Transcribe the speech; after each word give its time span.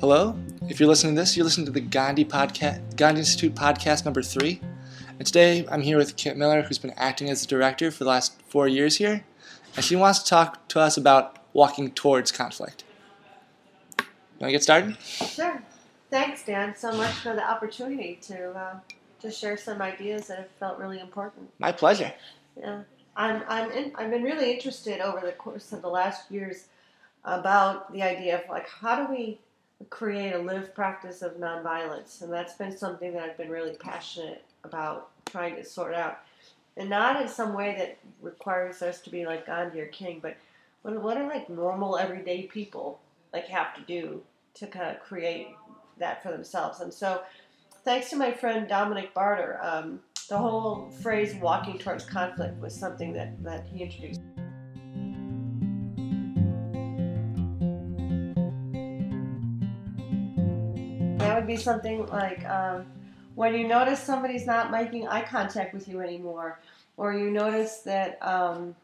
Hello. 0.00 0.34
If 0.66 0.80
you're 0.80 0.88
listening 0.88 1.14
to 1.14 1.20
this, 1.20 1.36
you're 1.36 1.44
listening 1.44 1.66
to 1.66 1.72
the 1.72 1.80
Gandhi 1.82 2.24
podcast, 2.24 2.96
Gandhi 2.96 3.18
Institute 3.18 3.54
podcast 3.54 4.06
number 4.06 4.22
three. 4.22 4.58
And 5.18 5.26
today 5.26 5.66
I'm 5.70 5.82
here 5.82 5.98
with 5.98 6.16
Kit 6.16 6.38
Miller, 6.38 6.62
who's 6.62 6.78
been 6.78 6.94
acting 6.96 7.28
as 7.28 7.42
the 7.42 7.46
director 7.46 7.90
for 7.90 8.04
the 8.04 8.08
last 8.08 8.40
four 8.48 8.66
years 8.66 8.96
here, 8.96 9.26
and 9.76 9.84
she 9.84 9.96
wants 9.96 10.20
to 10.20 10.30
talk 10.30 10.66
to 10.68 10.80
us 10.80 10.96
about 10.96 11.36
walking 11.52 11.90
towards 11.90 12.32
conflict. 12.32 12.82
You 13.98 14.06
want 14.40 14.48
to 14.48 14.52
get 14.52 14.62
started? 14.62 14.96
Sure. 15.02 15.62
Thanks, 16.10 16.46
Dan, 16.46 16.74
so 16.74 16.96
much 16.96 17.12
for 17.16 17.34
the 17.34 17.46
opportunity 17.46 18.18
to 18.22 18.52
uh, 18.52 18.78
to 19.20 19.30
share 19.30 19.58
some 19.58 19.82
ideas 19.82 20.28
that 20.28 20.38
have 20.38 20.50
felt 20.52 20.78
really 20.78 20.98
important. 20.98 21.50
My 21.58 21.72
pleasure. 21.72 22.10
Yeah, 22.58 22.84
I'm 23.16 23.42
I'm 23.46 23.70
in, 23.70 23.92
I've 23.96 24.10
been 24.10 24.22
really 24.22 24.50
interested 24.50 25.02
over 25.02 25.20
the 25.20 25.32
course 25.32 25.72
of 25.72 25.82
the 25.82 25.90
last 25.90 26.30
years 26.30 26.68
about 27.22 27.92
the 27.92 28.02
idea 28.02 28.42
of 28.42 28.48
like 28.48 28.66
how 28.66 29.04
do 29.04 29.12
we 29.12 29.38
create 29.88 30.32
a 30.32 30.38
live 30.38 30.74
practice 30.74 31.22
of 31.22 31.38
nonviolence, 31.38 32.22
and 32.22 32.32
that's 32.32 32.54
been 32.54 32.76
something 32.76 33.14
that 33.14 33.22
I've 33.22 33.38
been 33.38 33.48
really 33.48 33.74
passionate 33.76 34.44
about 34.64 35.10
trying 35.26 35.56
to 35.56 35.64
sort 35.64 35.94
out, 35.94 36.18
and 36.76 36.90
not 36.90 37.20
in 37.20 37.28
some 37.28 37.54
way 37.54 37.74
that 37.78 37.98
requires 38.20 38.82
us 38.82 39.00
to 39.02 39.10
be 39.10 39.24
like 39.24 39.46
Gandhi 39.46 39.80
or 39.80 39.86
King, 39.86 40.20
but 40.20 40.36
what 40.82 41.00
what 41.02 41.16
are 41.16 41.26
like 41.26 41.48
normal 41.48 41.96
everyday 41.96 42.42
people 42.42 43.00
like 43.32 43.46
have 43.46 43.74
to 43.74 43.80
do 43.82 44.22
to 44.54 44.66
kind 44.66 44.94
of 44.94 45.02
create 45.02 45.48
that 45.98 46.22
for 46.22 46.30
themselves, 46.30 46.80
and 46.80 46.92
so 46.92 47.22
thanks 47.84 48.10
to 48.10 48.16
my 48.16 48.32
friend 48.32 48.68
Dominic 48.68 49.14
Barter, 49.14 49.58
um, 49.62 50.00
the 50.28 50.38
whole 50.38 50.90
phrase 51.02 51.34
walking 51.36 51.78
towards 51.78 52.04
conflict 52.04 52.60
was 52.60 52.74
something 52.74 53.12
that, 53.14 53.42
that 53.42 53.66
he 53.66 53.82
introduced. 53.82 54.20
Would 61.40 61.46
be 61.46 61.56
something 61.56 62.06
like 62.06 62.44
um, 62.44 62.84
when 63.34 63.54
you 63.54 63.66
notice 63.66 63.98
somebody's 63.98 64.46
not 64.46 64.70
making 64.70 65.08
eye 65.08 65.22
contact 65.22 65.72
with 65.72 65.88
you 65.88 66.00
anymore, 66.00 66.60
or 66.96 67.14
you 67.14 67.30
notice 67.30 67.78
that 67.78 68.18
um, 68.20 68.74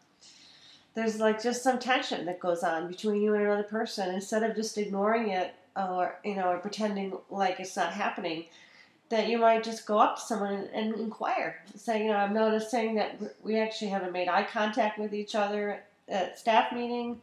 there's 0.94 1.20
like 1.20 1.42
just 1.42 1.62
some 1.62 1.78
tension 1.78 2.24
that 2.24 2.40
goes 2.40 2.62
on 2.62 2.88
between 2.88 3.20
you 3.20 3.34
and 3.34 3.44
another 3.44 3.62
person, 3.62 4.14
instead 4.14 4.42
of 4.42 4.56
just 4.56 4.78
ignoring 4.78 5.28
it 5.28 5.54
or 5.76 6.18
you 6.24 6.34
know 6.34 6.48
or 6.48 6.58
pretending 6.58 7.18
like 7.28 7.60
it's 7.60 7.76
not 7.76 7.92
happening, 7.92 8.46
that 9.10 9.28
you 9.28 9.36
might 9.36 9.62
just 9.62 9.86
go 9.86 9.98
up 9.98 10.16
to 10.16 10.22
someone 10.22 10.68
and 10.72 10.94
inquire, 10.94 11.62
say, 11.74 12.04
you 12.04 12.08
know, 12.08 12.16
I'm 12.16 12.32
noticing 12.32 12.94
that 12.94 13.20
we 13.42 13.58
actually 13.58 13.90
haven't 13.90 14.12
made 14.12 14.28
eye 14.28 14.44
contact 14.50 14.98
with 14.98 15.12
each 15.12 15.34
other 15.34 15.82
at 16.08 16.38
staff 16.38 16.72
meeting 16.72 17.20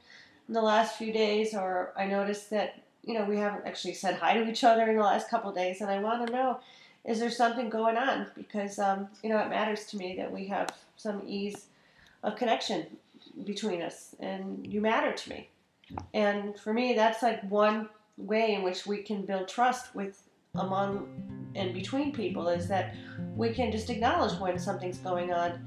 in 0.47 0.53
the 0.53 0.62
last 0.62 0.97
few 0.97 1.12
days, 1.12 1.56
or 1.56 1.92
I 1.97 2.06
noticed 2.06 2.52
that 2.52 2.83
you 3.04 3.14
know 3.14 3.26
we 3.26 3.38
haven't 3.38 3.66
actually 3.66 3.94
said 3.94 4.16
hi 4.16 4.34
to 4.34 4.50
each 4.50 4.64
other 4.64 4.90
in 4.90 4.98
the 4.98 5.04
last 5.04 5.30
couple 5.30 5.52
days, 5.52 5.82
and 5.82 5.90
I 5.90 6.00
want 6.00 6.26
to 6.26 6.34
know 6.34 6.59
is 7.06 7.20
there 7.20 7.30
something 7.30 7.70
going 7.70 7.98
on 7.98 8.28
because 8.36 8.80
um, 8.80 9.08
you 9.22 9.30
know 9.30 9.40
it 9.40 9.50
matters 9.50 9.86
to 9.88 9.98
me 9.98 10.16
that 10.18 10.32
we 10.32 10.46
have 10.48 10.70
some 10.96 11.22
ease 11.26 11.68
of 12.24 12.36
connection 12.36 12.86
between 13.46 13.81
us, 13.81 14.16
and 14.20 14.66
you 14.66 14.81
matter 14.81 15.12
to 15.12 15.30
me, 15.30 15.50
and 16.14 16.58
for 16.58 16.74
me 16.74 16.94
that's 16.94 17.22
like 17.22 17.42
one 17.50 17.90
way 18.18 18.54
in 18.54 18.64
which 18.64 18.86
we 18.86 19.02
can 19.02 19.26
build 19.26 19.48
trust 19.48 19.94
with 19.96 20.24
among 20.56 21.08
and 21.56 21.74
between 21.74 22.12
people 22.12 22.48
is 22.48 22.68
that 22.68 22.96
we 23.36 23.54
can 23.54 23.72
just 23.72 23.90
acknowledge 23.90 24.40
when 24.40 24.58
something's 24.59 24.98
going 25.00 25.31
on. 25.31 25.64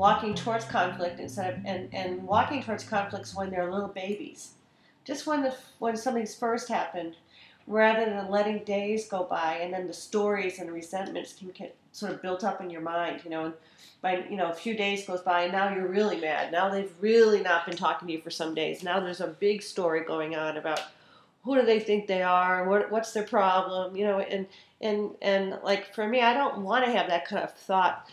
Walking 0.00 0.34
towards 0.34 0.64
conflict 0.64 1.20
instead 1.20 1.52
of 1.52 1.66
and, 1.66 1.90
and 1.92 2.22
walking 2.22 2.62
towards 2.62 2.84
conflicts 2.84 3.34
when 3.36 3.50
they're 3.50 3.70
little 3.70 3.88
babies. 3.88 4.52
Just 5.04 5.26
when 5.26 5.42
the 5.42 5.54
when 5.78 5.94
something's 5.94 6.34
first 6.34 6.70
happened, 6.70 7.16
rather 7.66 8.06
than 8.06 8.30
letting 8.30 8.64
days 8.64 9.06
go 9.08 9.24
by 9.24 9.56
and 9.56 9.74
then 9.74 9.86
the 9.86 9.92
stories 9.92 10.58
and 10.58 10.72
resentments 10.72 11.34
can 11.34 11.50
get 11.50 11.76
sort 11.92 12.12
of 12.12 12.22
built 12.22 12.44
up 12.44 12.62
in 12.62 12.70
your 12.70 12.80
mind, 12.80 13.20
you 13.24 13.30
know, 13.30 13.44
and 13.44 13.54
by 14.00 14.24
you 14.30 14.38
know 14.38 14.48
a 14.48 14.54
few 14.54 14.74
days 14.74 15.06
goes 15.06 15.20
by 15.20 15.42
and 15.42 15.52
now 15.52 15.74
you're 15.74 15.86
really 15.86 16.18
mad. 16.18 16.50
Now 16.50 16.70
they've 16.70 16.94
really 17.02 17.42
not 17.42 17.66
been 17.66 17.76
talking 17.76 18.08
to 18.08 18.14
you 18.14 18.22
for 18.22 18.30
some 18.30 18.54
days. 18.54 18.82
Now 18.82 19.00
there's 19.00 19.20
a 19.20 19.26
big 19.26 19.60
story 19.60 20.02
going 20.02 20.34
on 20.34 20.56
about 20.56 20.80
who 21.44 21.56
do 21.56 21.66
they 21.66 21.78
think 21.78 22.06
they 22.06 22.22
are, 22.22 22.66
what 22.66 22.90
what's 22.90 23.12
their 23.12 23.24
problem, 23.24 23.94
you 23.94 24.06
know, 24.06 24.20
and 24.20 24.46
and 24.80 25.10
and 25.20 25.58
like 25.62 25.94
for 25.94 26.08
me, 26.08 26.22
I 26.22 26.32
don't 26.32 26.62
want 26.62 26.86
to 26.86 26.90
have 26.90 27.08
that 27.08 27.26
kind 27.28 27.44
of 27.44 27.52
thought 27.52 28.08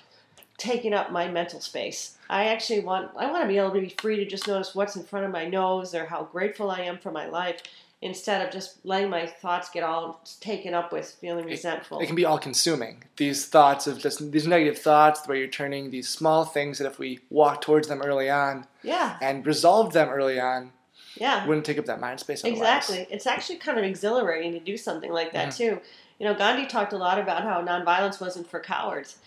taking 0.57 0.94
up 0.94 1.12
my 1.12 1.28
mental 1.28 1.59
space. 1.59 2.18
I 2.29 2.45
actually 2.47 2.81
want 2.81 3.12
I 3.18 3.31
want 3.31 3.44
to 3.44 3.47
be 3.47 3.57
able 3.57 3.72
to 3.72 3.81
be 3.81 3.95
free 4.00 4.18
to 4.18 4.25
just 4.25 4.47
notice 4.47 4.75
what's 4.75 4.95
in 4.95 5.03
front 5.03 5.25
of 5.25 5.31
my 5.31 5.47
nose 5.47 5.94
or 5.94 6.06
how 6.06 6.23
grateful 6.23 6.72
I 6.72 6.81
am 6.81 6.97
for 6.97 7.12
my 7.12 7.28
life 7.28 7.62
instead 8.01 8.45
of 8.45 8.53
just 8.53 8.85
letting 8.85 9.09
my 9.09 9.25
thoughts 9.25 9.69
get 9.69 9.84
all 9.84 10.22
taken 10.40 10.73
up 10.73 10.91
with 10.91 11.17
feeling 11.19 11.46
resentful. 11.46 12.00
It, 12.00 12.06
can 12.06 12.16
be 12.16 12.25
all 12.25 12.38
consuming. 12.38 13.03
These 13.16 13.47
thoughts 13.47 13.88
of 13.88 13.97
just 13.97 14.31
these 14.31 14.46
negative 14.46 14.78
thoughts 14.78 15.28
where 15.28 15.38
you're 15.38 15.47
turning 15.47 15.90
these 15.90 16.07
small 16.07 16.46
things 16.46 16.78
that 16.78 16.85
if 16.85 17.00
we 17.00 17.19
walk 17.29 17.62
towards 17.62 17.88
them 17.88 18.01
early 18.01 18.29
on 18.29 18.67
yeah. 18.84 19.17
and 19.22 19.46
resolve 19.46 19.94
them 19.94 20.09
early 20.09 20.40
on, 20.40 20.72
yeah. 21.16 21.46
wouldn't 21.47 21.66
take 21.66 21.79
up 21.79 21.85
that 21.85 22.00
mind 22.00 22.19
space 22.19 22.44
otherwise. 22.44 22.59
Exactly. 22.59 23.07
It's 23.09 23.25
actually 23.25 23.57
kind 23.57 23.79
of 23.79 23.84
exhilarating 23.84 24.53
to 24.53 24.59
do 24.59 24.78
something 24.78 25.12
like 25.12 25.34
that 25.34 25.50
mm-hmm. 25.50 25.75
too. 25.75 25.81
You 26.19 26.25
know, 26.25 26.35
Gandhi 26.35 26.67
talked 26.67 26.94
a 26.94 26.97
lot 26.97 27.19
about 27.19 27.44
how 27.44 27.63
nonviolence 27.63 28.22
wasn't 28.22 28.47
for 28.47 28.59
cowards. 28.59 29.17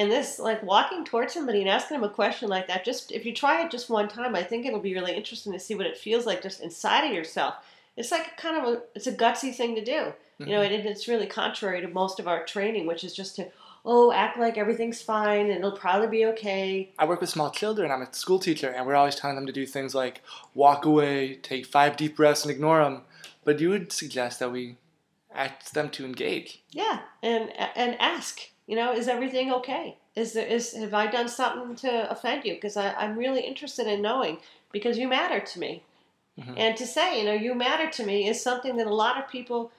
And 0.00 0.10
this, 0.10 0.38
like 0.38 0.62
walking 0.62 1.04
towards 1.04 1.34
somebody 1.34 1.60
and 1.60 1.68
asking 1.68 2.00
them 2.00 2.08
a 2.08 2.12
question 2.12 2.48
like 2.48 2.66
that, 2.68 2.84
just 2.84 3.12
if 3.12 3.26
you 3.26 3.34
try 3.34 3.64
it 3.64 3.70
just 3.70 3.90
one 3.90 4.08
time, 4.08 4.34
I 4.34 4.42
think 4.42 4.64
it'll 4.64 4.80
be 4.80 4.94
really 4.94 5.14
interesting 5.14 5.52
to 5.52 5.60
see 5.60 5.74
what 5.74 5.86
it 5.86 5.98
feels 5.98 6.26
like 6.26 6.42
just 6.42 6.60
inside 6.60 7.06
of 7.06 7.12
yourself 7.12 7.54
it's 7.96 8.10
like 8.10 8.36
kind 8.36 8.56
of 8.56 8.64
a 8.64 8.82
it's 8.94 9.06
a 9.06 9.12
gutsy 9.12 9.54
thing 9.54 9.74
to 9.74 9.84
do. 9.84 9.92
Mm-hmm. 9.92 10.44
You 10.44 10.54
know, 10.54 10.62
mm-hmm. 10.62 10.74
it, 10.74 10.86
it's 10.86 11.08
really 11.08 11.26
contrary 11.26 11.80
to 11.80 11.88
most 11.88 12.18
of 12.18 12.28
our 12.28 12.44
training, 12.44 12.86
which 12.86 13.04
is 13.04 13.14
just 13.14 13.36
to 13.36 13.48
oh 13.84 14.12
act 14.12 14.38
like 14.38 14.58
everything's 14.58 15.00
fine 15.00 15.46
and 15.46 15.58
it'll 15.58 15.72
probably 15.72 16.08
be 16.08 16.26
okay. 16.26 16.92
I 16.98 17.04
work 17.04 17.20
with 17.20 17.30
small 17.30 17.50
children. 17.50 17.90
I'm 17.90 18.02
a 18.02 18.12
school 18.12 18.38
teacher, 18.38 18.68
and 18.68 18.86
we're 18.86 18.94
always 18.94 19.16
telling 19.16 19.36
them 19.36 19.46
to 19.46 19.52
do 19.52 19.66
things 19.66 19.94
like 19.94 20.22
walk 20.54 20.84
away, 20.84 21.36
take 21.36 21.66
five 21.66 21.96
deep 21.96 22.16
breaths, 22.16 22.42
and 22.42 22.50
ignore 22.50 22.82
them. 22.82 23.02
But 23.44 23.60
you 23.60 23.70
would 23.70 23.92
suggest 23.92 24.38
that 24.40 24.52
we 24.52 24.76
ask 25.34 25.72
them 25.72 25.90
to 25.90 26.04
engage. 26.04 26.62
Yeah, 26.70 27.00
and 27.22 27.52
and 27.76 28.00
ask. 28.00 28.40
You 28.70 28.76
know, 28.76 28.92
is 28.92 29.08
everything 29.08 29.52
okay? 29.52 29.96
Is 30.14 30.32
there 30.34 30.46
is 30.46 30.74
have 30.76 30.94
I 30.94 31.08
done 31.08 31.28
something 31.28 31.74
to 31.88 32.08
offend 32.08 32.44
you? 32.44 32.54
Because 32.54 32.76
I'm 32.76 33.18
really 33.18 33.40
interested 33.40 33.88
in 33.88 34.00
knowing 34.00 34.38
because 34.70 34.96
you 34.96 35.08
matter 35.08 35.40
to 35.40 35.58
me. 35.58 35.82
Mm-hmm. 36.38 36.54
And 36.56 36.76
to 36.76 36.86
say, 36.86 37.18
you 37.18 37.24
know, 37.24 37.32
you 37.32 37.56
matter 37.56 37.90
to 37.90 38.06
me 38.06 38.28
is 38.28 38.40
something 38.40 38.76
that 38.76 38.86
a 38.86 38.94
lot 38.94 39.18
of 39.18 39.28
people 39.28 39.72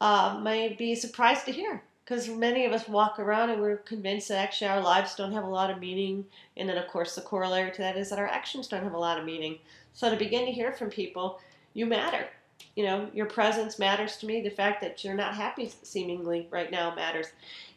uh, 0.00 0.38
may 0.40 0.74
be 0.74 0.94
surprised 0.94 1.44
to 1.46 1.50
hear. 1.50 1.82
Because 2.04 2.28
many 2.28 2.64
of 2.66 2.72
us 2.72 2.86
walk 2.86 3.18
around 3.18 3.50
and 3.50 3.60
we're 3.60 3.78
convinced 3.78 4.28
that 4.28 4.38
actually 4.38 4.68
our 4.68 4.80
lives 4.80 5.16
don't 5.16 5.32
have 5.32 5.42
a 5.42 5.48
lot 5.48 5.70
of 5.70 5.80
meaning. 5.80 6.24
And 6.56 6.68
then, 6.68 6.78
of 6.78 6.86
course, 6.86 7.16
the 7.16 7.20
corollary 7.20 7.72
to 7.72 7.78
that 7.78 7.96
is 7.96 8.10
that 8.10 8.20
our 8.20 8.28
actions 8.28 8.68
don't 8.68 8.84
have 8.84 8.94
a 8.94 8.98
lot 8.98 9.18
of 9.18 9.24
meaning. 9.24 9.58
So 9.92 10.08
to 10.08 10.16
begin 10.16 10.46
to 10.46 10.52
hear 10.52 10.70
from 10.70 10.88
people, 10.88 11.40
you 11.72 11.84
matter. 11.84 12.28
You 12.76 12.84
know, 12.84 13.08
your 13.14 13.26
presence 13.26 13.78
matters 13.78 14.16
to 14.18 14.26
me. 14.26 14.40
The 14.40 14.50
fact 14.50 14.80
that 14.80 15.04
you're 15.04 15.14
not 15.14 15.34
happy 15.34 15.72
seemingly 15.82 16.48
right 16.50 16.70
now 16.70 16.94
matters. 16.94 17.26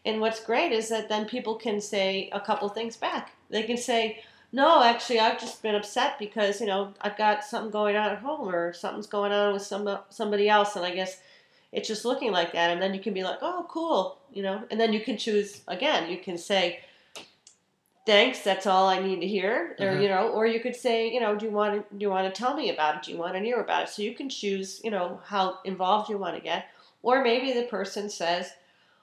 And 0.05 0.21
what's 0.21 0.43
great 0.43 0.71
is 0.71 0.89
that 0.89 1.09
then 1.09 1.25
people 1.25 1.55
can 1.55 1.79
say 1.81 2.29
a 2.31 2.39
couple 2.39 2.69
things 2.69 2.97
back. 2.97 3.31
They 3.49 3.63
can 3.63 3.77
say, 3.77 4.23
no, 4.51 4.81
actually, 4.81 5.19
I've 5.19 5.39
just 5.39 5.61
been 5.61 5.75
upset 5.75 6.17
because 6.17 6.61
you 6.61 6.67
know 6.67 6.93
I've 7.01 7.17
got 7.17 7.43
something 7.43 7.71
going 7.71 7.95
on 7.95 8.11
at 8.11 8.19
home 8.19 8.47
or 8.47 8.73
something's 8.73 9.07
going 9.07 9.31
on 9.31 9.53
with 9.53 9.61
some 9.61 9.99
somebody 10.09 10.49
else, 10.49 10.75
and 10.75 10.85
I 10.85 10.95
guess 10.95 11.19
it's 11.71 11.87
just 11.87 12.05
looking 12.05 12.31
like 12.31 12.53
that. 12.53 12.71
And 12.71 12.81
then 12.81 12.93
you 12.93 13.01
can 13.01 13.13
be 13.13 13.23
like, 13.23 13.39
oh, 13.41 13.65
cool, 13.69 14.19
you 14.33 14.41
know, 14.41 14.63
and 14.71 14.79
then 14.79 14.93
you 14.93 15.01
can 15.01 15.17
choose 15.17 15.61
again. 15.67 16.09
You 16.09 16.17
can 16.17 16.37
say, 16.37 16.79
thanks, 18.07 18.39
that's 18.39 18.65
all 18.65 18.87
I 18.87 18.99
need 18.99 19.19
to 19.19 19.27
hear, 19.27 19.75
or 19.79 19.85
mm-hmm. 19.85 20.01
you 20.01 20.07
know, 20.07 20.29
or 20.29 20.47
you 20.47 20.61
could 20.61 20.75
say, 20.75 21.11
you 21.13 21.19
know, 21.19 21.35
do 21.35 21.45
you 21.45 21.51
want 21.51 21.75
to 21.75 21.95
do 21.95 22.01
you 22.01 22.09
want 22.09 22.33
to 22.33 22.41
tell 22.41 22.55
me 22.55 22.71
about 22.71 22.95
it? 22.95 23.03
Do 23.03 23.11
you 23.11 23.17
want 23.17 23.33
to 23.33 23.41
hear 23.41 23.59
about 23.59 23.83
it? 23.83 23.89
So 23.89 24.01
you 24.01 24.15
can 24.15 24.29
choose, 24.29 24.81
you 24.83 24.89
know, 24.89 25.19
how 25.25 25.59
involved 25.65 26.09
you 26.09 26.17
want 26.17 26.35
to 26.35 26.41
get, 26.41 26.67
or 27.03 27.21
maybe 27.21 27.51
the 27.51 27.63
person 27.67 28.09
says, 28.09 28.53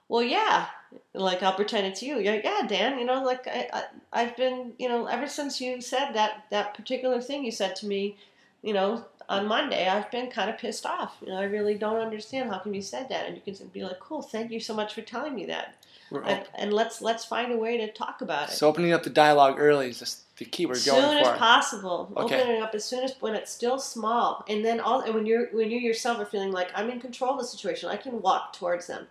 well, 0.08 0.22
yeah, 0.22 0.66
like 1.12 1.42
I'll 1.42 1.52
pretend 1.52 1.86
it's 1.86 2.02
you. 2.02 2.18
Yeah, 2.18 2.40
yeah, 2.42 2.66
Dan. 2.66 2.98
You 2.98 3.04
know, 3.04 3.22
like 3.22 3.46
I, 3.46 3.84
I, 4.10 4.22
have 4.22 4.36
been, 4.38 4.72
you 4.78 4.88
know, 4.88 5.04
ever 5.04 5.28
since 5.28 5.60
you 5.60 5.82
said 5.82 6.14
that 6.14 6.46
that 6.50 6.74
particular 6.74 7.20
thing 7.20 7.44
you 7.44 7.52
said 7.52 7.76
to 7.76 7.86
me, 7.86 8.16
you 8.62 8.72
know, 8.72 9.04
on 9.28 9.46
Monday, 9.46 9.86
I've 9.86 10.10
been 10.10 10.30
kind 10.30 10.48
of 10.48 10.56
pissed 10.56 10.86
off. 10.86 11.18
You 11.20 11.28
know, 11.28 11.36
I 11.36 11.44
really 11.44 11.74
don't 11.74 12.00
understand 12.00 12.48
how 12.48 12.58
come 12.58 12.72
you 12.72 12.82
said 12.82 13.10
that. 13.10 13.26
And 13.26 13.36
you 13.36 13.42
can 13.42 13.66
be 13.68 13.82
like, 13.82 14.00
cool, 14.00 14.22
thank 14.22 14.50
you 14.50 14.60
so 14.60 14.72
much 14.72 14.94
for 14.94 15.02
telling 15.02 15.34
me 15.34 15.44
that. 15.46 15.76
And, 16.10 16.46
and, 16.54 16.72
let's 16.72 17.02
let's 17.02 17.24
find 17.24 17.52
a 17.52 17.56
way 17.56 17.76
to 17.78 17.90
talk 17.90 18.20
about 18.20 18.48
it. 18.48 18.52
So 18.52 18.68
opening 18.68 18.92
up 18.92 19.02
the 19.02 19.10
dialogue 19.10 19.56
early 19.58 19.88
is 19.88 19.98
just 19.98 20.36
the 20.36 20.44
key 20.44 20.64
we're 20.64 20.76
soon 20.76 20.94
going 20.94 21.18
for. 21.18 21.24
Soon 21.24 21.34
as 21.34 21.38
possible. 21.38 22.12
Okay. 22.16 22.40
Opening 22.40 22.62
up 22.62 22.72
as 22.74 22.84
soon 22.84 23.02
as 23.02 23.14
when 23.18 23.34
it's 23.34 23.50
still 23.50 23.78
small, 23.78 24.44
and 24.48 24.64
then 24.64 24.78
all 24.78 25.00
and 25.00 25.14
when 25.14 25.26
you're 25.26 25.48
when 25.48 25.70
you 25.70 25.78
yourself 25.78 26.20
are 26.20 26.26
feeling 26.26 26.52
like 26.52 26.70
I'm 26.74 26.88
in 26.88 27.00
control 27.00 27.32
of 27.32 27.38
the 27.40 27.46
situation, 27.46 27.88
I 27.88 27.96
can 27.96 28.22
walk 28.22 28.52
towards 28.52 28.86
them 28.86 29.08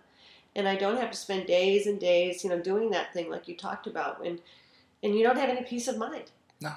and 0.56 0.68
I 0.68 0.76
don't 0.76 0.98
have 0.98 1.10
to 1.10 1.16
spend 1.16 1.46
days 1.46 1.86
and 1.86 1.98
days, 1.98 2.44
you 2.44 2.50
know, 2.50 2.60
doing 2.60 2.90
that 2.90 3.12
thing 3.12 3.30
like 3.30 3.48
you 3.48 3.56
talked 3.56 3.86
about, 3.86 4.24
and 4.24 4.40
and 5.02 5.14
you 5.14 5.22
don't 5.22 5.36
have 5.36 5.50
any 5.50 5.62
peace 5.62 5.88
of 5.88 5.98
mind. 5.98 6.30
No, 6.60 6.72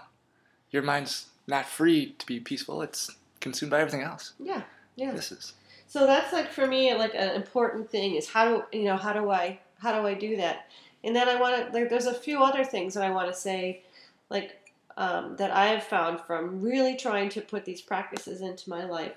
your 0.72 0.84
mind's 0.84 1.28
not 1.48 1.66
free 1.66 2.16
to 2.18 2.26
be 2.26 2.40
peaceful. 2.40 2.82
It's 2.82 3.16
consumed 3.40 3.72
by 3.72 3.80
everything 3.80 4.02
else. 4.02 4.34
Yeah, 4.40 4.64
yeah. 4.96 5.12
This 5.12 5.32
is. 5.32 5.54
So 5.88 6.06
that's 6.06 6.34
like 6.34 6.52
for 6.52 6.68
me, 6.68 6.94
like 6.96 7.14
an 7.16 7.36
important 7.36 7.90
thing 7.90 8.16
is 8.16 8.30
how 8.30 8.46
do 8.46 8.78
you 8.78 8.86
know 8.86 8.98
how 8.98 9.14
do 9.14 9.30
I 9.30 9.60
how 9.80 10.00
do 10.00 10.08
I 10.08 10.14
do 10.14 10.38
that? 10.38 10.68
And 11.04 11.16
then 11.16 11.30
I 11.30 11.40
want 11.40 11.56
to 11.56 11.78
like 11.78 11.90
there's 11.90 12.06
a 12.06 12.14
few 12.14 12.44
other 12.44 12.64
things 12.64 12.94
that 12.94 13.04
I 13.04 13.12
want 13.12 13.32
to 13.32 13.40
say, 13.40 13.84
like 14.30 14.72
um, 14.98 15.36
that 15.38 15.52
I 15.52 15.68
have 15.68 15.84
found 15.84 16.22
from 16.22 16.62
really 16.62 16.96
trying 16.96 17.30
to 17.30 17.42
put 17.42 17.66
these 17.66 17.82
practices 17.82 18.42
into 18.42 18.70
my 18.70 18.84
life. 18.84 19.14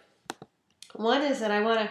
One 0.94 1.22
is 1.22 1.40
that 1.40 1.50
I 1.50 1.62
want 1.62 1.80
to 1.80 1.90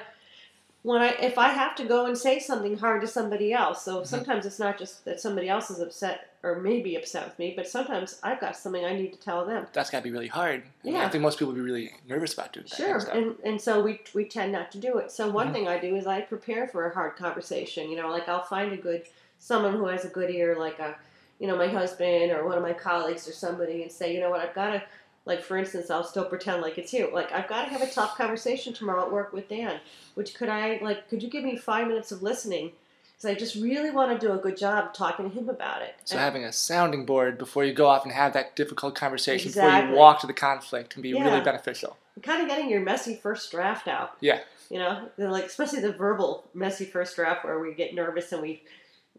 when 0.84 1.02
I 1.02 1.10
if 1.10 1.38
I 1.38 1.50
have 1.50 1.76
to 1.76 1.84
go 1.86 2.06
and 2.06 2.18
say 2.18 2.40
something 2.40 2.78
hard 2.78 3.02
to 3.02 3.08
somebody 3.08 3.52
else. 3.54 3.84
So 3.84 4.04
sometimes 4.04 4.46
it's 4.46 4.60
not 4.60 4.78
just 4.78 5.04
that 5.06 5.20
somebody 5.20 5.50
else 5.50 5.70
is 5.70 5.80
upset 5.80 6.30
or 6.42 6.60
maybe 6.62 6.96
upset 6.96 7.26
with 7.26 7.38
me, 7.38 7.54
but 7.56 7.68
sometimes 7.68 8.18
I've 8.24 8.40
got 8.40 8.56
something 8.56 8.86
I 8.86 8.94
need 8.94 9.12
to 9.12 9.20
tell 9.20 9.46
them. 9.46 9.68
That's 9.74 9.90
got 9.90 9.98
to 10.00 10.04
be 10.06 10.12
really 10.12 10.28
hard. 10.28 10.64
I 10.84 10.88
mean, 10.88 10.96
Yeah. 10.96 11.06
I 11.06 11.10
think 11.10 11.22
most 11.22 11.38
people 11.38 11.52
would 11.54 11.60
be 11.60 11.62
really 11.70 11.92
nervous 12.08 12.34
about 12.34 12.54
doing 12.54 12.66
that. 12.70 12.78
kind 12.78 13.02
Sure, 13.02 13.12
of 13.12 13.18
and 13.18 13.36
and 13.44 13.62
so 13.62 13.82
we 13.82 14.02
we 14.14 14.24
tend 14.26 14.54
not 14.54 14.72
to 14.72 14.78
do 14.78 14.98
it. 15.00 15.12
So 15.12 15.30
one 15.30 15.50
Mhm. 15.50 15.54
thing 15.54 15.68
I 15.68 15.80
do 15.80 15.96
is 15.98 16.08
I 16.08 16.22
prepare 16.22 16.68
for 16.68 16.86
a 16.90 16.94
hard 16.94 17.18
conversation. 17.18 17.90
You 17.90 17.98
know, 17.98 18.10
like 18.10 18.30
I'll 18.30 18.44
find 18.44 18.72
a 18.72 18.78
good 18.78 19.04
someone 19.38 19.74
who 19.74 19.86
has 19.88 20.06
a 20.06 20.10
good 20.10 20.30
ear, 20.30 20.56
like 20.58 20.80
a 20.80 20.96
you 21.40 21.48
know 21.48 21.58
my 21.58 21.68
husband 21.68 22.32
or 22.32 22.46
one 22.46 22.58
of 22.58 22.64
my 22.64 22.74
colleagues 22.74 23.28
or 23.28 23.34
somebody, 23.34 23.82
and 23.84 23.92
say, 23.92 24.14
you 24.14 24.20
know 24.22 24.30
what, 24.30 24.40
I've 24.42 24.56
got 24.56 24.72
to 24.72 24.84
like 25.30 25.42
for 25.42 25.58
instance, 25.58 25.90
I'll 25.90 26.04
still 26.04 26.26
pretend 26.26 26.62
like 26.62 26.78
it's 26.78 26.92
you. 26.92 27.10
Like 27.14 27.32
I've 27.32 27.48
got 27.48 27.64
to 27.66 27.70
have 27.72 27.82
a 27.82 27.88
tough 27.90 28.18
conversation 28.18 28.74
tomorrow 28.74 29.04
at 29.06 29.12
work 29.12 29.32
with 29.32 29.48
Dan. 29.48 29.80
Which 30.16 30.34
could 30.36 30.50
I 30.50 30.80
like? 30.82 31.10
Could 31.10 31.24
you 31.24 31.30
give 31.30 31.46
me 31.46 31.56
five 31.56 31.88
minutes 31.88 32.12
of 32.12 32.22
listening? 32.22 32.72
Because 33.16 33.26
I 33.36 33.40
just 33.40 33.56
really 33.56 33.92
want 33.92 34.20
to 34.20 34.28
do 34.28 34.34
a 34.34 34.38
good 34.38 34.58
job 34.58 34.94
talking 34.94 35.30
to 35.30 35.36
him 35.38 35.48
about 35.50 35.82
it. 35.82 35.96
So 36.06 36.16
And- 36.16 36.24
having 36.24 36.44
a 36.46 36.52
sounding 36.52 37.06
board 37.06 37.38
before 37.38 37.64
you 37.64 37.74
go 37.74 37.86
off 37.88 38.04
and 38.04 38.12
have 38.14 38.34
that 38.34 38.56
difficult 38.56 38.96
conversation 38.96 39.52
before 39.52 39.70
you 39.70 39.92
walk 39.94 40.20
to 40.22 40.28
the 40.28 40.34
conflict 40.34 40.90
can 40.92 41.02
be 41.02 41.10
Yeah. 41.10 41.24
really 41.24 41.42
beneficial. 41.42 41.96
kind 42.22 42.42
of 42.42 42.50
getting 42.50 42.70
your 42.70 42.82
messy 42.82 43.16
first 43.16 43.50
draft 43.50 43.88
out. 43.88 44.18
Yeah. 44.20 44.40
You 44.70 44.78
know, 44.80 45.08
like 45.18 45.46
especially 45.46 45.80
the 45.80 45.94
verbal 45.94 46.44
messy 46.54 46.84
first 46.84 47.16
draft 47.16 47.46
where 47.46 47.60
we 47.60 47.74
get 47.74 47.94
nervous 47.96 48.32
and 48.34 48.42
we, 48.42 48.62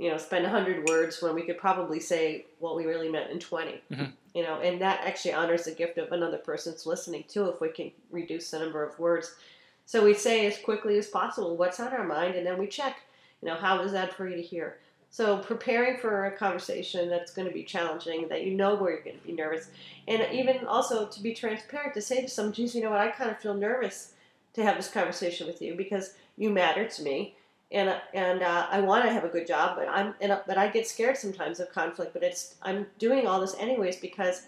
you 0.00 0.11
know, 0.11 0.17
spend 0.17 0.47
hundred 0.47 0.88
words 0.88 1.20
when 1.20 1.35
we 1.35 1.43
could 1.43 1.58
probably 1.58 2.00
say 2.00 2.47
what 2.58 2.75
we 2.75 2.87
really 2.87 3.11
meant 3.11 3.31
in 3.31 3.38
20 3.38 3.82
Mhm. 3.93 4.12
You 4.35 4.43
know, 4.43 4.61
and 4.61 4.81
that 4.81 5.05
actually 5.05 5.35
honors 5.35 5.64
the 5.64 5.73
gift 5.73 5.99
of 5.99 6.11
another 6.12 6.38
person's 6.38 6.87
listening 6.87 7.25
too 7.29 7.49
if 7.50 7.61
we 7.61 7.69
can 7.69 7.93
reduce 8.11 8.50
the 8.50 8.61
number 8.61 8.82
of 8.82 8.99
words. 8.99 9.37
So 9.85 10.02
we 10.02 10.14
say 10.14 10.47
as 10.47 10.56
quickly 10.58 10.97
as 10.97 11.08
possible 11.08 11.55
what's 11.56 11.81
on 11.81 11.93
our 11.93 12.05
mind, 12.05 12.35
and 12.35 12.47
then 12.47 12.56
we 12.58 12.67
check. 12.67 13.02
You 13.43 13.49
know, 13.49 13.56
how 13.56 13.81
is 13.82 13.93
that 13.93 14.14
for 14.14 14.26
you 14.26 14.37
to 14.37 14.43
hear? 14.43 14.79
So 15.11 15.38
preparing 15.38 15.99
for 15.99 16.26
a 16.26 16.37
conversation 16.37 17.11
that's 17.11 17.32
going 17.32 17.49
to 17.49 17.55
be 17.55 17.64
challenging, 17.64 18.29
that 18.29 18.44
you 18.44 18.52
know 18.55 18.76
where 18.76 18.93
you're 18.93 19.02
going 19.02 19.19
to 19.19 19.26
be 19.26 19.32
nervous, 19.32 19.69
and 20.08 20.26
even 20.32 20.64
also 20.67 21.08
to 21.08 21.23
be 21.23 21.35
transparent 21.35 21.94
to 21.94 22.00
say 22.00 22.23
to 22.23 22.29
someone, 22.29 22.55
geez, 22.55 22.75
you 22.75 22.82
know 22.82 22.91
what, 22.91 23.00
I 23.00 23.08
kind 23.08 23.31
of 23.31 23.38
feel 23.38 23.55
nervous 23.55 24.12
to 24.55 24.62
have 24.62 24.76
this 24.76 24.91
conversation 24.91 25.47
with 25.47 25.61
you 25.61 25.75
because 25.75 26.14
you 26.37 26.49
matter 26.50 26.87
to 26.87 27.02
me, 27.02 27.35
and 27.72 27.94
and 28.14 28.43
uh, 28.43 28.67
I 28.70 28.81
want 28.81 29.05
to 29.05 29.12
have 29.12 29.25
a 29.25 29.28
good 29.28 29.46
job, 29.46 29.76
but 29.76 29.88
I'm 29.88 30.14
and, 30.20 30.32
uh, 30.32 30.40
but 30.46 30.58
I 30.58 30.69
get 30.69 30.87
scared 30.88 31.17
sometimes 31.17 31.61
of 31.61 31.70
conflict, 31.72 32.12
but 32.12 32.22
it's 32.22 32.55
I'm 32.62 32.87
doing 32.99 33.26
all 33.26 33.40
this 33.40 33.55
anyways 33.58 33.96
because 33.96 34.46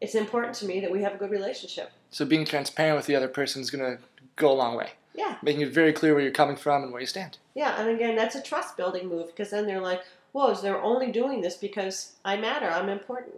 it's 0.00 0.14
important 0.14 0.54
to 0.56 0.66
me 0.66 0.80
that 0.80 0.90
we 0.90 1.02
have 1.02 1.14
a 1.14 1.16
good 1.16 1.30
relationship. 1.30 1.90
So 2.10 2.24
being 2.24 2.44
transparent 2.44 2.96
with 2.96 3.06
the 3.06 3.16
other 3.16 3.28
person 3.28 3.62
is 3.62 3.70
going 3.70 3.96
to 3.96 4.02
go 4.36 4.50
a 4.50 4.54
long 4.54 4.76
way. 4.76 4.90
Yeah, 5.16 5.36
Making 5.42 5.62
it 5.62 5.72
very 5.72 5.92
clear 5.92 6.12
where 6.12 6.22
you're 6.24 6.32
coming 6.32 6.56
from 6.56 6.82
and 6.82 6.90
where 6.92 7.00
you 7.00 7.06
stand. 7.06 7.38
yeah, 7.54 7.80
and 7.80 7.88
again, 7.88 8.16
that's 8.16 8.34
a 8.34 8.42
trust 8.42 8.76
building 8.76 9.08
move 9.08 9.28
because 9.28 9.50
then 9.50 9.64
they're 9.66 9.80
like, 9.80 10.02
whoa, 10.32 10.52
so 10.54 10.62
they're 10.62 10.82
only 10.82 11.12
doing 11.12 11.40
this 11.40 11.56
because 11.56 12.16
I 12.24 12.36
matter, 12.36 12.68
I'm 12.68 12.88
important. 12.88 13.36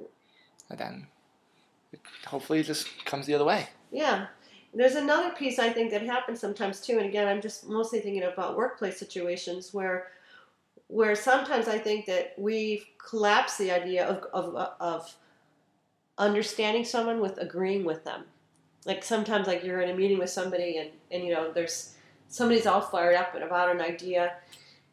And 0.70 0.78
then 0.78 1.06
it 1.92 2.00
hopefully 2.26 2.60
it 2.60 2.64
just 2.64 3.04
comes 3.04 3.26
the 3.26 3.34
other 3.34 3.44
way. 3.44 3.68
Yeah. 3.92 4.28
There's 4.76 4.94
another 4.94 5.31
piece 5.31 5.58
I 5.58 5.70
think 5.73 5.90
that 5.90 6.02
happens 6.02 6.38
sometimes 6.38 6.81
too, 6.82 6.99
and 6.99 7.06
again, 7.06 7.26
I'm 7.26 7.40
just 7.40 7.67
mostly 7.67 7.99
thinking 8.00 8.25
about 8.25 8.58
workplace 8.58 8.99
situations 8.99 9.73
where, 9.73 10.08
where 10.88 11.14
sometimes 11.17 11.67
I 11.67 11.78
think 11.78 12.05
that 12.06 12.34
we 12.37 12.87
collapse 12.99 13.56
the 13.56 13.70
idea 13.70 14.06
of 14.06 14.25
of, 14.34 14.55
of 14.78 15.17
understanding 16.19 16.84
someone 16.84 17.20
with 17.20 17.38
agreeing 17.38 17.84
with 17.87 18.05
them. 18.05 18.25
Like 18.84 19.02
sometimes, 19.02 19.46
like 19.46 19.64
you're 19.64 19.81
in 19.81 19.88
a 19.88 19.94
meeting 19.94 20.19
with 20.19 20.31
somebody, 20.31 20.76
and 20.76 20.90
and 21.11 21.25
you 21.25 21.32
know, 21.32 21.52
there's 21.52 21.94
somebody's 22.28 22.67
all 22.67 22.82
fired 22.82 23.17
up 23.17 23.34
about 23.34 23.75
an 23.75 23.81
idea, 23.81 24.34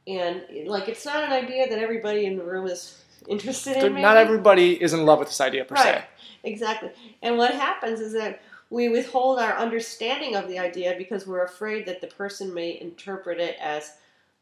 and 0.08 0.44
like 0.66 0.88
it's 0.88 1.06
not 1.06 1.26
an 1.26 1.34
idea 1.34 1.68
that 1.68 1.78
everybody 1.78 2.26
in 2.26 2.38
the 2.38 2.44
room 2.44 2.68
is 2.68 3.04
interested 3.28 3.84
in. 3.84 4.02
Not 4.02 4.16
everybody 4.16 4.82
is 4.82 4.94
in 4.94 5.06
love 5.06 5.20
with 5.20 5.28
this 5.28 5.42
idea 5.42 5.66
per 5.66 5.76
Right. 5.76 5.84
se. 5.84 6.04
Exactly. 6.46 6.92
And 7.22 7.38
what 7.38 7.52
happens 7.54 8.00
is 8.00 8.14
that 8.14 8.42
we 8.74 8.90
withhold 8.90 9.38
our 9.38 9.56
understanding 9.56 10.36
of 10.36 10.48
the 10.48 10.58
idea 10.58 10.96
because 10.98 11.28
we're 11.28 11.44
afraid 11.44 11.86
that 11.86 12.02
the 12.02 12.08
person 12.08 12.52
may 12.52 12.82
interpret 12.82 13.40
it 13.40 13.56
as 13.62 13.98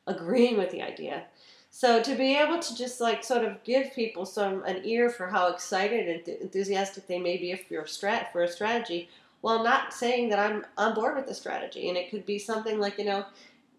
agreeing 0.08 0.58
with 0.58 0.72
the 0.72 0.82
idea. 0.82 1.24
So 1.70 2.02
to 2.02 2.16
be 2.16 2.38
able 2.38 2.60
to 2.60 2.76
just 2.76 3.02
like 3.02 3.26
sort 3.26 3.44
of 3.44 3.62
give 3.66 3.94
people 3.94 4.26
some 4.26 4.64
an 4.64 4.86
ear 4.86 5.10
for 5.10 5.28
how 5.28 5.48
excited 5.48 6.08
and 6.08 6.24
th- 6.24 6.40
enthusiastic 6.40 7.08
they 7.08 7.20
may 7.20 7.36
be 7.36 7.52
if 7.52 7.70
you're 7.70 7.84
strat 7.84 8.32
for 8.32 8.44
a 8.44 8.48
strategy, 8.48 9.10
while 9.42 9.66
not 9.66 9.94
saying 9.94 10.30
that 10.30 10.40
I'm 10.40 10.66
on 10.78 10.96
board 10.96 11.18
with 11.18 11.28
the 11.28 11.34
strategy, 11.34 11.90
and 11.90 11.98
it 11.98 12.10
could 12.10 12.26
be 12.26 12.40
something 12.40 12.80
like 12.80 12.98
you 12.98 13.06
know, 13.06 13.26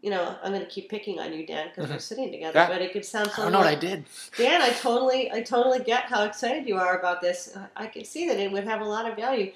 you 0.03 0.11
know, 0.11 0.37
I'm 0.43 0.53
going 0.53 0.65
to 0.65 0.71
keep 0.71 0.91
picking 0.91 1.19
on 1.19 1.33
you, 1.33 1.47
Dan, 1.47 1.69
because 1.69 1.89
we're 1.89 1.97
mm-hmm. 1.97 2.01
sitting 2.01 2.31
together. 2.31 2.59
Yeah. 2.59 2.69
But 2.69 2.83
it 2.83 2.93
could 2.93 3.07
sound 3.07 3.29
I 3.29 3.31
something 3.31 3.45
don't 3.45 3.53
know 3.53 3.59
what 3.61 3.69
I 3.69 3.81
did. 3.81 4.05
Dan, 4.37 4.61
I 4.61 4.71
totally, 4.71 5.31
I 5.33 5.41
totally 5.41 5.79
get 5.79 6.05
how 6.05 6.25
excited 6.25 6.67
you 6.67 6.77
are 6.77 6.99
about 6.99 7.23
this. 7.23 7.57
I- 7.57 7.85
I 7.85 7.87
can 7.87 8.05
see 8.05 8.29
that 8.29 8.39
it 8.39 8.53
would 8.53 8.65
have 8.65 8.83
a 8.83 8.85
lot 8.85 9.09
of 9.09 9.17
value. 9.17 9.53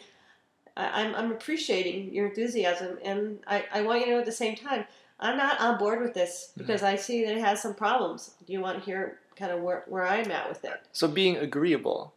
I, 0.77 1.03
I'm, 1.03 1.15
I'm 1.15 1.33
appreciating 1.33 2.13
your 2.13 2.27
enthusiasm, 2.27 2.99
and 3.05 3.39
I, 3.47 3.65
I 3.73 3.83
want 3.83 4.01
you 4.01 4.07
to 4.07 4.13
know 4.13 4.19
at 4.21 4.27
the 4.27 4.33
same 4.33 4.57
time, 4.57 4.85
I'm 5.19 5.37
not 5.37 5.61
on 5.61 5.79
board 5.79 6.03
with 6.03 6.13
this 6.15 6.53
because 6.57 6.83
I 6.83 6.97
see 6.97 7.25
that 7.25 7.37
it 7.37 7.41
has 7.41 7.63
some 7.63 7.75
problems. 7.75 8.35
Do 8.47 8.53
you 8.53 8.61
want 8.61 8.79
to 8.79 8.85
hear 8.85 9.19
kind 9.35 9.51
of 9.51 9.63
where, 9.63 9.85
where 9.87 10.07
I'm 10.07 10.31
at 10.31 10.49
with 10.49 10.65
it? 10.65 10.81
So 10.93 11.09
being 11.09 11.37
agreeable 11.37 12.13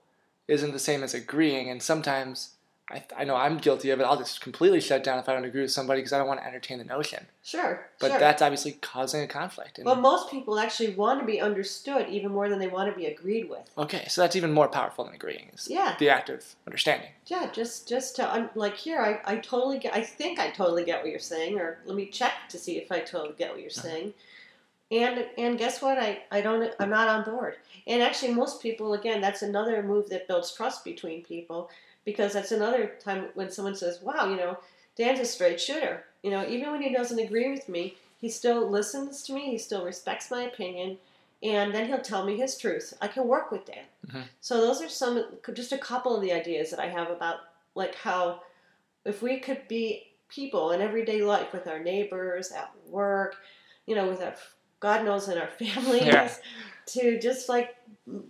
isn't 0.47 0.71
the 0.71 0.79
same 0.79 1.03
as 1.03 1.13
agreeing, 1.13 1.69
and 1.69 1.81
sometimes 1.81 2.55
I, 2.91 3.03
I 3.15 3.23
know 3.23 3.35
I'm 3.35 3.57
guilty 3.57 3.91
of 3.91 3.99
it. 3.99 4.03
I'll 4.03 4.17
just 4.17 4.41
completely 4.41 4.81
shut 4.81 5.03
down 5.03 5.19
if 5.19 5.29
I 5.29 5.33
don't 5.33 5.45
agree 5.45 5.61
with 5.61 5.71
somebody 5.71 5.99
because 6.01 6.11
I 6.11 6.17
don't 6.17 6.27
want 6.27 6.39
to 6.39 6.47
entertain 6.47 6.79
the 6.79 6.83
notion. 6.83 7.27
Sure, 7.43 7.87
But 7.99 8.09
sure. 8.11 8.19
that's 8.19 8.41
obviously 8.41 8.71
causing 8.73 9.21
a 9.21 9.27
conflict. 9.27 9.79
But 9.83 9.99
most 9.99 10.31
people 10.31 10.59
actually 10.59 10.95
want 10.95 11.19
to 11.19 11.25
be 11.25 11.39
understood 11.39 12.07
even 12.09 12.31
more 12.31 12.49
than 12.49 12.57
they 12.57 12.67
want 12.67 12.91
to 12.91 12.99
be 12.99 13.05
agreed 13.05 13.49
with. 13.49 13.69
okay, 13.77 14.05
so 14.07 14.21
that's 14.21 14.35
even 14.35 14.51
more 14.51 14.67
powerful 14.67 15.05
than 15.05 15.13
agreeing. 15.13 15.49
Is 15.53 15.67
Yeah. 15.69 15.95
the 15.99 16.09
act 16.09 16.29
of 16.29 16.43
understanding. 16.65 17.09
Yeah, 17.27 17.51
just 17.51 17.87
just 17.87 18.15
to 18.15 18.49
like 18.55 18.75
here, 18.75 18.99
I, 18.99 19.33
I 19.33 19.37
totally 19.37 19.77
get. 19.79 19.93
I 19.93 20.01
think 20.01 20.39
I 20.39 20.49
totally 20.49 20.83
get 20.83 21.01
what 21.01 21.11
you're 21.11 21.19
saying, 21.19 21.59
or 21.59 21.79
let 21.85 21.95
me 21.95 22.07
check 22.07 22.33
to 22.49 22.57
see 22.57 22.77
if 22.77 22.91
I 22.91 22.99
totally 23.01 23.35
get 23.37 23.51
what 23.51 23.59
you're 23.59 23.69
uh-huh. 23.69 23.81
saying. 23.81 24.13
And 24.91 25.27
and 25.37 25.59
guess 25.59 25.81
what? 25.83 25.99
I 25.99 26.23
I 26.31 26.41
don't. 26.41 26.73
I'm 26.79 26.89
not 26.89 27.07
on 27.07 27.23
board. 27.23 27.57
And 27.85 28.01
actually, 28.01 28.33
most 28.33 28.61
people 28.61 28.93
again, 28.95 29.21
that's 29.21 29.43
another 29.43 29.83
move 29.83 30.09
that 30.09 30.27
builds 30.27 30.51
trust 30.51 30.83
between 30.83 31.23
people 31.23 31.69
because 32.11 32.33
that's 32.33 32.51
another 32.51 32.95
time 32.99 33.29
when 33.35 33.49
someone 33.51 33.75
says, 33.75 34.01
"Wow, 34.01 34.29
you 34.29 34.35
know, 34.35 34.57
Dan's 34.95 35.19
a 35.19 35.25
straight 35.25 35.61
shooter. 35.61 36.05
You 36.23 36.31
know, 36.31 36.47
even 36.47 36.71
when 36.71 36.81
he 36.81 36.93
doesn't 36.93 37.19
agree 37.19 37.49
with 37.51 37.69
me, 37.69 37.97
he 38.17 38.29
still 38.29 38.67
listens 38.69 39.23
to 39.23 39.33
me. 39.33 39.51
He 39.51 39.57
still 39.57 39.83
respects 39.85 40.31
my 40.31 40.43
opinion." 40.43 40.97
And 41.41 41.73
then 41.73 41.87
he'll 41.87 42.01
tell 42.01 42.25
me 42.25 42.35
his 42.35 42.57
truth. 42.57 42.93
I 43.01 43.07
can 43.07 43.25
work 43.25 43.49
with 43.49 43.63
Dan. 43.65 43.85
Mhm. 44.07 44.23
So 44.41 44.59
those 44.59 44.81
are 44.81 44.89
some, 44.89 45.39
just 45.53 45.71
a 45.71 45.77
couple 45.77 46.13
of 46.13 46.21
the 46.21 46.33
ideas 46.33 46.69
that 46.71 46.81
I 46.81 46.87
have 46.87 47.09
about 47.09 47.39
like 47.75 47.95
how 47.95 48.41
if 49.05 49.21
we 49.21 49.39
could 49.39 49.67
be 49.67 50.11
people 50.27 50.71
in 50.71 50.81
everyday 50.81 51.21
life 51.21 51.53
with 51.53 51.65
our 51.67 51.79
neighbors 51.79 52.51
at 52.51 52.71
work 52.87 53.37
you 53.85 53.95
know 53.95 54.07
with 54.07 54.21
our 54.21 54.35
god 54.79 55.03
knows 55.05 55.27
in 55.29 55.37
our 55.37 55.47
families 55.59 56.03
Yeah. 56.05 56.33
to 56.87 57.19
just 57.19 57.49
like 57.49 57.75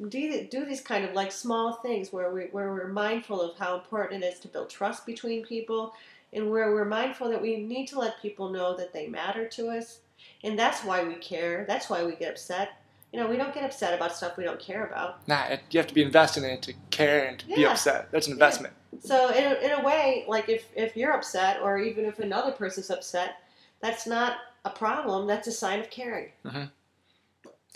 do, 0.10 0.48
do 0.50 0.66
these 0.66 0.82
kind 0.82 1.06
of 1.06 1.14
like 1.14 1.32
small 1.32 1.74
things 1.74 2.12
where 2.12 2.32
we 2.32 2.44
where 2.52 2.74
we're 2.74 2.88
mindful 2.88 3.42
of 3.42 3.58
how 3.58 3.76
important 3.76 4.24
it 4.24 4.34
is 4.34 4.40
to 4.42 4.48
build 4.48 4.70
trust 4.70 5.06
between 5.06 5.46
people 5.46 5.94
and 6.34 6.50
where 6.50 6.72
we're 6.74 6.86
mindful 6.86 7.30
that 7.30 7.42
we 7.42 7.58
need 7.58 7.88
to 7.88 8.00
let 8.00 8.22
people 8.22 8.50
know 8.50 8.76
that 8.76 8.94
they 8.94 9.08
matter 9.08 9.48
to 9.48 9.70
us 9.70 10.00
and 10.44 10.58
that's 10.60 10.84
why 10.84 11.04
we 11.04 11.16
care 11.16 11.66
that's 11.68 11.90
why 11.90 12.04
we 12.04 12.14
get 12.16 12.32
upset 12.32 12.82
you 13.14 13.20
know 13.20 13.28
we 13.28 13.38
don't 13.38 13.54
get 13.54 13.64
upset 13.64 13.94
about 13.94 14.16
stuff 14.16 14.38
we 14.38 14.44
don't 14.44 14.60
care 14.60 14.86
about 14.86 15.26
Nah, 15.28 15.56
you 15.72 15.80
have 15.80 15.88
to 15.88 15.94
be 15.94 16.04
invested 16.04 16.44
in 16.44 16.50
it 16.52 16.62
to 16.64 16.74
care 16.92 17.26
and 17.28 17.40
to 17.40 17.48
be 17.48 17.66
upset. 17.66 18.12
That's 18.12 18.28
an 18.28 18.34
investment. 18.34 18.74
So 19.00 19.30
in 19.30 19.44
a, 19.44 19.56
in 19.56 19.72
a 19.80 19.84
way, 19.84 20.26
like 20.28 20.50
if, 20.50 20.66
if 20.76 20.98
you're 20.98 21.14
upset 21.14 21.62
or 21.62 21.78
even 21.78 22.06
if 22.06 22.20
another 22.20 22.52
person's 22.52 22.90
upset, 22.90 23.36
that's 23.82 24.06
not 24.06 24.34
a 24.66 24.70
problem. 24.70 25.28
That's 25.28 25.48
a 25.48 25.52
sign 25.52 25.80
of 25.80 25.90
caring. 25.90 26.30
Mm-hmm. 26.46 26.64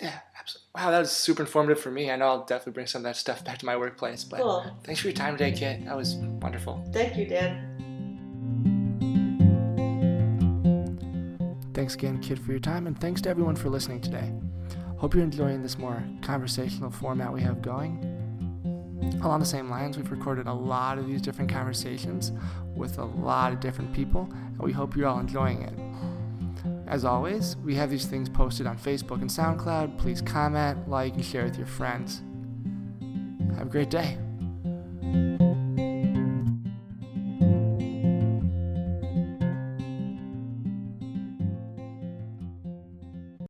Yeah, 0.02 0.20
absolutely. 0.40 0.68
Wow, 0.76 0.92
that 0.92 1.00
was 1.00 1.12
super 1.12 1.44
informative 1.44 1.80
for 1.80 1.92
me. 1.92 2.10
I 2.10 2.16
know 2.16 2.26
I'll 2.28 2.46
definitely 2.46 2.74
bring 2.74 2.88
some 2.88 3.02
of 3.02 3.04
that 3.04 3.16
stuff 3.16 3.46
back 3.46 3.60
to 3.60 3.66
my 3.66 3.78
workplace. 3.78 4.24
But 4.24 4.42
Cool. 4.42 4.66
thanks 4.84 5.02
for 5.02 5.08
your 5.08 5.16
time 5.16 5.38
today, 5.38 5.52
Kit. 5.56 5.86
That 5.86 5.96
was 5.96 6.16
wonderful. 6.16 6.84
Thank 6.92 7.16
you, 7.16 7.26
Dan. 7.28 7.70
Thanks 11.74 11.96
again, 11.96 12.20
Kit, 12.22 12.40
for 12.40 12.52
your 12.52 12.60
time, 12.60 12.88
and 12.88 13.00
thanks 13.00 13.22
to 13.22 13.30
everyone 13.30 13.56
for 13.56 13.70
listening 13.70 14.00
today. 14.00 14.32
Hope 14.98 15.14
you're 15.14 15.24
enjoying 15.24 15.62
this 15.62 15.78
more 15.78 16.04
conversational 16.22 16.92
format 16.92 17.34
we 17.34 17.42
have 17.42 17.62
going. 17.62 18.00
Along 19.24 19.40
the 19.40 19.46
same 19.46 19.70
lines, 19.70 19.98
we've 19.98 20.12
recorded 20.12 20.48
a 20.48 20.54
lot 20.54 20.98
of 20.98 21.08
these 21.08 21.22
different 21.22 21.52
conversations 21.52 22.32
with 22.76 23.00
a 23.00 23.04
lot 23.06 23.52
of 23.54 23.60
different 23.60 23.94
people, 23.94 24.30
and 24.32 24.60
we 24.60 24.72
hope 24.72 24.96
you're 24.96 25.08
all 25.08 25.20
enjoying 25.20 25.62
it. 25.64 25.74
As 26.94 27.06
always, 27.06 27.58
we 27.66 27.74
have 27.74 27.90
these 27.90 28.06
things 28.06 28.30
posted 28.30 28.68
on 28.68 28.78
Facebook 28.78 29.22
and 29.22 29.28
SoundCloud. 29.28 29.98
Please 29.98 30.22
comment, 30.22 30.88
like, 30.88 31.16
and 31.16 31.26
share 31.26 31.44
with 31.44 31.58
your 31.58 31.66
friends. 31.66 32.22
Have 33.58 33.66
a 33.66 33.70
great 33.72 33.90
day. 33.90 34.23